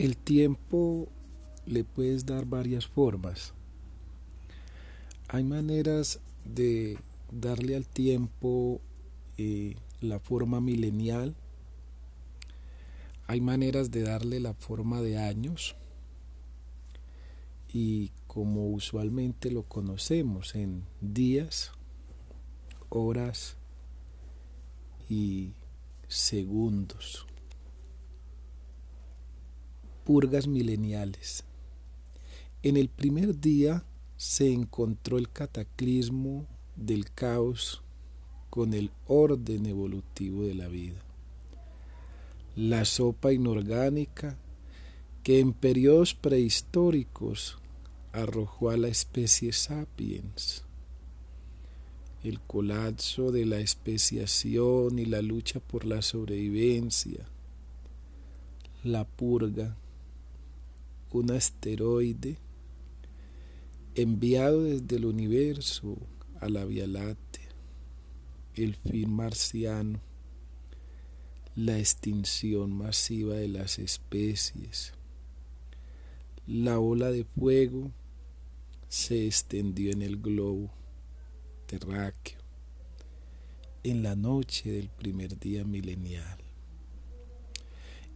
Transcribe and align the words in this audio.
El 0.00 0.16
tiempo 0.16 1.10
le 1.66 1.84
puedes 1.84 2.24
dar 2.24 2.46
varias 2.46 2.86
formas. 2.86 3.52
Hay 5.28 5.44
maneras 5.44 6.20
de 6.46 6.98
darle 7.30 7.76
al 7.76 7.86
tiempo 7.86 8.80
eh, 9.36 9.76
la 10.00 10.18
forma 10.18 10.62
milenial. 10.62 11.36
Hay 13.26 13.42
maneras 13.42 13.90
de 13.90 14.04
darle 14.04 14.40
la 14.40 14.54
forma 14.54 15.02
de 15.02 15.18
años. 15.18 15.76
Y 17.70 18.10
como 18.26 18.70
usualmente 18.70 19.50
lo 19.50 19.64
conocemos 19.64 20.54
en 20.54 20.86
días, 21.02 21.72
horas 22.88 23.58
y 25.10 25.52
segundos. 26.08 27.26
Purgas 30.12 30.48
mileniales. 30.48 31.44
En 32.64 32.76
el 32.76 32.88
primer 32.88 33.38
día 33.38 33.84
se 34.16 34.52
encontró 34.52 35.18
el 35.18 35.30
cataclismo 35.30 36.48
del 36.74 37.12
caos 37.12 37.84
con 38.50 38.74
el 38.74 38.90
orden 39.06 39.66
evolutivo 39.66 40.42
de 40.42 40.54
la 40.56 40.66
vida. 40.66 41.00
La 42.56 42.84
sopa 42.86 43.32
inorgánica 43.32 44.36
que 45.22 45.38
en 45.38 45.52
periodos 45.52 46.14
prehistóricos 46.14 47.58
arrojó 48.12 48.70
a 48.70 48.76
la 48.76 48.88
especie 48.88 49.52
sapiens. 49.52 50.64
El 52.24 52.40
colapso 52.40 53.30
de 53.30 53.46
la 53.46 53.60
especiación 53.60 54.98
y 54.98 55.04
la 55.04 55.22
lucha 55.22 55.60
por 55.60 55.84
la 55.84 56.02
sobrevivencia. 56.02 57.28
La 58.82 59.04
purga, 59.04 59.76
un 61.12 61.30
asteroide 61.32 62.38
enviado 63.94 64.64
desde 64.64 64.96
el 64.96 65.06
universo 65.06 65.96
a 66.40 66.48
la 66.48 66.64
Vía 66.64 66.86
Láctea, 66.86 67.48
el 68.54 68.76
fin 68.76 69.12
marciano, 69.12 70.00
la 71.54 71.78
extinción 71.78 72.72
masiva 72.72 73.34
de 73.34 73.48
las 73.48 73.78
especies, 73.78 74.92
la 76.46 76.78
ola 76.78 77.10
de 77.10 77.24
fuego 77.24 77.90
se 78.88 79.26
extendió 79.26 79.92
en 79.92 80.02
el 80.02 80.16
globo 80.16 80.70
terráqueo 81.66 82.40
en 83.82 84.02
la 84.02 84.14
noche 84.14 84.70
del 84.70 84.88
primer 84.88 85.38
día 85.38 85.64
milenial. 85.64 86.49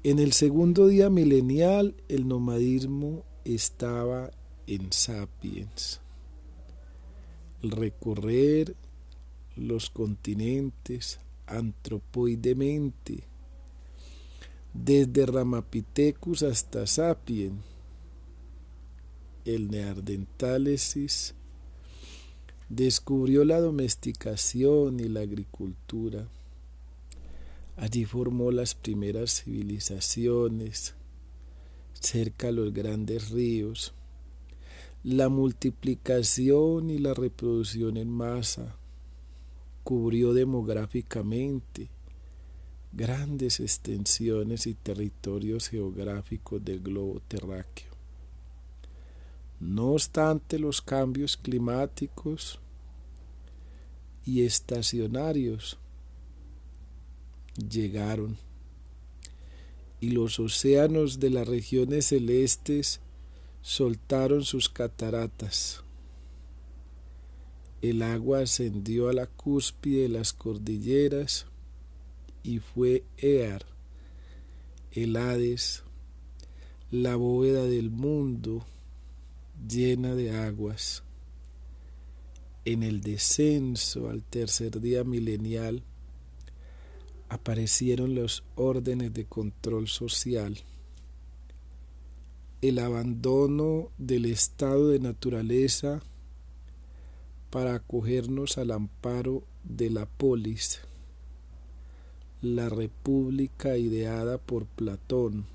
En 0.04 0.18
el 0.18 0.34
segundo 0.34 0.86
día 0.86 1.08
milenial 1.08 1.94
el 2.08 2.28
nomadismo 2.28 3.24
estaba 3.46 4.30
en 4.66 4.92
sapiens. 4.92 6.02
Recorrer 7.62 8.76
los 9.56 9.88
continentes 9.88 11.20
antropoidemente, 11.46 13.24
desde 14.74 15.24
Ramapithecus 15.24 16.42
hasta 16.42 16.86
Sapiens 16.86 17.64
el 19.46 19.70
neandertálesis 19.70 21.34
descubrió 22.68 23.46
la 23.46 23.58
domesticación 23.58 25.00
y 25.00 25.08
la 25.08 25.20
agricultura. 25.20 26.28
Allí 27.76 28.04
formó 28.04 28.50
las 28.50 28.74
primeras 28.74 29.42
civilizaciones 29.42 30.94
cerca 31.92 32.48
de 32.48 32.52
los 32.52 32.72
grandes 32.72 33.30
ríos. 33.30 33.94
La 35.02 35.28
multiplicación 35.28 36.90
y 36.90 36.98
la 36.98 37.14
reproducción 37.14 37.96
en 37.96 38.10
masa 38.10 38.76
cubrió 39.82 40.32
demográficamente 40.32 41.90
grandes 42.92 43.58
extensiones 43.60 44.66
y 44.66 44.74
territorios 44.74 45.68
geográficos 45.68 46.64
del 46.64 46.80
globo 46.80 47.20
terráqueo. 47.26 47.92
No 49.60 49.92
obstante 49.92 50.58
los 50.58 50.80
cambios 50.80 51.36
climáticos 51.36 52.60
y 54.24 54.44
estacionarios 54.44 55.78
llegaron 57.56 58.36
y 60.00 60.10
los 60.10 60.38
océanos 60.38 61.18
de 61.18 61.30
las 61.30 61.48
regiones 61.48 62.06
celestes 62.06 63.00
soltaron 63.62 64.44
sus 64.44 64.68
cataratas. 64.68 65.82
El 67.80 68.02
agua 68.02 68.40
ascendió 68.40 69.08
a 69.08 69.14
la 69.14 69.26
cúspide 69.26 70.02
de 70.02 70.08
las 70.10 70.34
cordilleras 70.34 71.46
y 72.42 72.58
fue 72.58 73.04
Ear, 73.16 73.64
el 74.92 75.16
Hades, 75.16 75.84
la 76.90 77.16
bóveda 77.16 77.64
del 77.64 77.90
mundo, 77.90 78.66
llena 79.66 80.14
de 80.14 80.32
aguas. 80.32 81.02
En 82.66 82.82
el 82.82 83.00
descenso 83.00 84.10
al 84.10 84.22
tercer 84.22 84.82
día 84.82 85.02
milenial 85.02 85.82
aparecieron 87.28 88.14
los 88.14 88.44
órdenes 88.54 89.12
de 89.14 89.24
control 89.24 89.88
social, 89.88 90.58
el 92.62 92.78
abandono 92.78 93.90
del 93.98 94.26
estado 94.26 94.88
de 94.88 94.98
naturaleza 94.98 96.00
para 97.50 97.74
acogernos 97.74 98.58
al 98.58 98.70
amparo 98.70 99.42
de 99.62 99.90
la 99.90 100.06
polis, 100.06 100.80
la 102.42 102.68
república 102.68 103.76
ideada 103.76 104.38
por 104.38 104.66
Platón, 104.66 105.46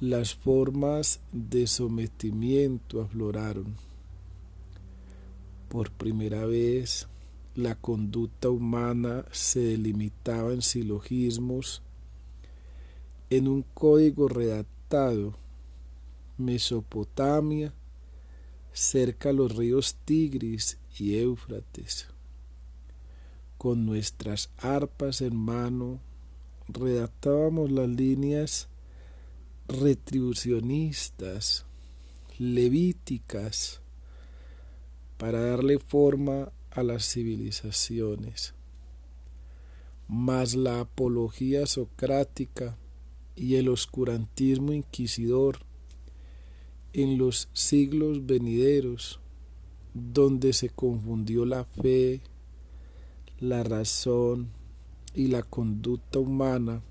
las 0.00 0.34
formas 0.34 1.20
de 1.32 1.66
sometimiento 1.66 3.00
afloraron. 3.00 3.76
Por 5.68 5.90
primera 5.90 6.46
vez, 6.46 7.08
la 7.54 7.76
conducta 7.76 8.50
humana 8.50 9.24
se 9.30 9.60
delimitaba 9.60 10.52
en 10.52 10.62
silogismos, 10.62 11.82
en 13.30 13.46
un 13.48 13.62
código 13.74 14.28
redactado, 14.28 15.34
Mesopotamia, 16.36 17.72
cerca 18.72 19.28
a 19.28 19.32
los 19.32 19.54
ríos 19.54 19.96
Tigris 20.04 20.78
y 20.98 21.16
Éufrates. 21.16 22.08
Con 23.56 23.86
nuestras 23.86 24.50
arpas 24.58 25.20
en 25.20 25.36
mano, 25.36 26.00
redactábamos 26.68 27.70
las 27.70 27.88
líneas 27.88 28.68
retribucionistas, 29.68 31.64
levíticas, 32.38 33.80
para 35.16 35.40
darle 35.40 35.78
forma 35.78 36.50
a 36.74 36.82
las 36.82 37.08
civilizaciones. 37.08 38.54
Mas 40.08 40.54
la 40.54 40.80
apología 40.80 41.66
socrática 41.66 42.76
y 43.36 43.56
el 43.56 43.68
oscurantismo 43.68 44.72
inquisidor 44.72 45.58
en 46.92 47.18
los 47.18 47.48
siglos 47.52 48.26
venideros, 48.26 49.20
donde 49.94 50.52
se 50.52 50.68
confundió 50.68 51.44
la 51.44 51.64
fe, 51.64 52.20
la 53.40 53.62
razón 53.62 54.50
y 55.14 55.28
la 55.28 55.42
conducta 55.42 56.18
humana, 56.18 56.82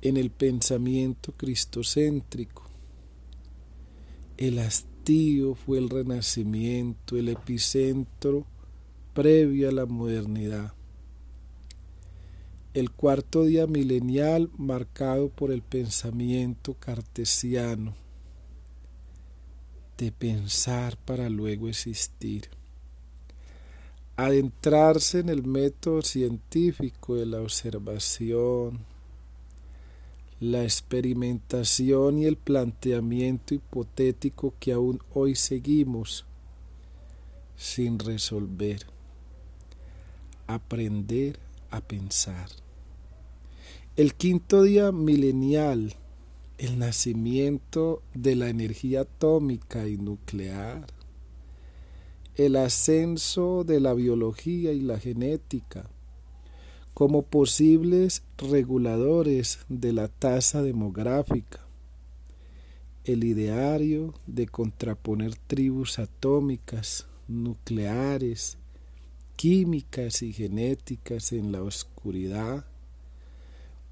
en 0.00 0.16
el 0.16 0.30
pensamiento 0.30 1.32
cristocéntrico. 1.32 2.64
El 4.36 4.60
fue 5.54 5.78
el 5.78 5.88
renacimiento, 5.88 7.16
el 7.16 7.30
epicentro 7.30 8.44
previo 9.14 9.70
a 9.70 9.72
la 9.72 9.86
modernidad. 9.86 10.74
El 12.74 12.90
cuarto 12.90 13.44
día 13.44 13.66
milenial 13.66 14.50
marcado 14.58 15.30
por 15.30 15.50
el 15.50 15.62
pensamiento 15.62 16.74
cartesiano, 16.74 17.94
de 19.96 20.12
pensar 20.12 20.98
para 20.98 21.30
luego 21.30 21.68
existir. 21.68 22.50
Adentrarse 24.16 25.20
en 25.20 25.30
el 25.30 25.42
método 25.42 26.02
científico 26.02 27.14
de 27.14 27.24
la 27.24 27.40
observación, 27.40 28.84
la 30.40 30.62
experimentación 30.62 32.18
y 32.18 32.26
el 32.26 32.36
planteamiento 32.36 33.54
hipotético 33.54 34.54
que 34.60 34.72
aún 34.72 35.00
hoy 35.12 35.34
seguimos 35.34 36.26
sin 37.56 37.98
resolver. 37.98 38.86
Aprender 40.46 41.38
a 41.70 41.80
pensar. 41.80 42.48
El 43.96 44.14
quinto 44.14 44.62
día 44.62 44.92
milenial, 44.92 45.94
el 46.56 46.78
nacimiento 46.78 48.02
de 48.14 48.36
la 48.36 48.48
energía 48.48 49.00
atómica 49.00 49.88
y 49.88 49.96
nuclear, 49.96 50.86
el 52.36 52.54
ascenso 52.54 53.64
de 53.64 53.80
la 53.80 53.92
biología 53.92 54.72
y 54.72 54.80
la 54.80 55.00
genética 55.00 55.90
como 56.98 57.22
posibles 57.22 58.24
reguladores 58.38 59.60
de 59.68 59.92
la 59.92 60.08
tasa 60.08 60.64
demográfica, 60.64 61.60
el 63.04 63.22
ideario 63.22 64.14
de 64.26 64.48
contraponer 64.48 65.36
tribus 65.36 66.00
atómicas, 66.00 67.06
nucleares, 67.28 68.58
químicas 69.36 70.22
y 70.22 70.32
genéticas 70.32 71.30
en 71.30 71.52
la 71.52 71.62
oscuridad, 71.62 72.66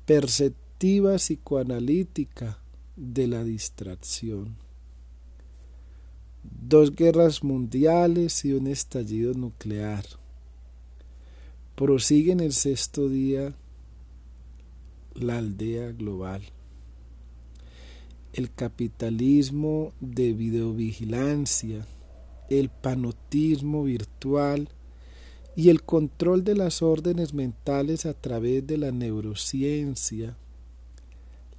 perceptiva 0.05 1.15
psicoanalítica 1.15 2.59
de 2.97 3.29
la 3.29 3.45
distracción. 3.45 4.57
Dos 6.43 6.93
guerras 6.97 7.45
mundiales 7.45 8.45
y 8.45 8.53
un 8.53 8.67
estallido 8.67 9.33
nuclear. 9.33 10.05
Prosigue 11.77 12.33
en 12.33 12.41
el 12.41 12.55
sexto 12.55 13.07
día 13.07 13.53
la 15.13 15.37
aldea 15.37 15.93
global. 15.93 16.41
El 18.33 18.51
capitalismo 18.51 19.93
de 20.01 20.33
videovigilancia, 20.33 21.87
el 22.49 22.71
panotismo 22.71 23.85
virtual 23.85 24.71
y 25.55 25.69
el 25.69 25.83
control 25.83 26.45
de 26.45 26.55
las 26.55 26.81
órdenes 26.81 27.35
mentales 27.35 28.07
a 28.07 28.15
través 28.15 28.67
de 28.67 28.79
la 28.79 28.91
neurociencia, 28.91 30.35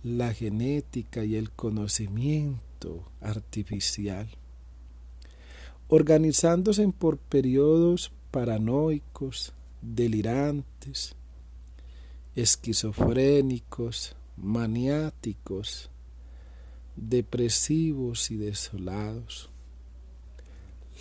la 0.01 0.33
genética 0.33 1.25
y 1.25 1.35
el 1.35 1.51
conocimiento 1.51 3.03
artificial, 3.21 4.27
organizándose 5.89 6.87
por 6.87 7.19
periodos 7.19 8.11
paranoicos, 8.31 9.53
delirantes, 9.81 11.15
esquizofrénicos, 12.35 14.15
maniáticos, 14.35 15.89
depresivos 16.95 18.31
y 18.31 18.37
desolados. 18.37 19.49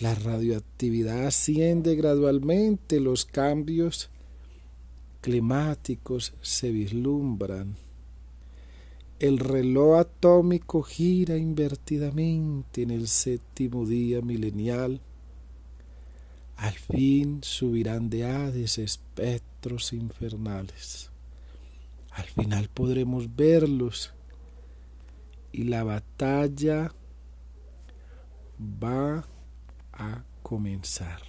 La 0.01 0.15
radioactividad 0.15 1.27
asciende 1.27 1.95
gradualmente, 1.95 3.01
los 3.01 3.25
cambios 3.25 4.11
climáticos 5.23 6.35
se 6.43 6.71
vislumbran. 6.71 7.77
El 9.19 9.39
reloj 9.39 9.99
atómico 9.99 10.83
gira 10.83 11.39
invertidamente 11.39 12.83
en 12.83 12.91
el 12.91 13.09
séptimo 13.09 13.87
día 13.87 14.21
milenial. 14.21 15.01
Al 16.57 16.73
fin 16.73 17.43
subirán 17.43 18.09
de 18.09 18.25
Hades 18.25 18.79
espectros 18.79 19.93
infernales. 19.93 21.11
Al 22.11 22.25
final 22.25 22.69
podremos 22.69 23.37
verlos 23.37 24.13
y 25.53 25.65
la 25.65 25.85
batalla 25.85 26.93
va 28.59 29.27
a 29.93 30.25
comenzar. 30.43 31.21